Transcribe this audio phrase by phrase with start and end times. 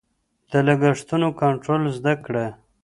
[0.51, 2.45] د لګښتونو کنټرول زده کړه.